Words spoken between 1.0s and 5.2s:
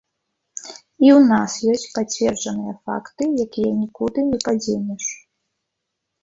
І ў нас ёсць пацверджаныя факты, якія нікуды не падзенеш.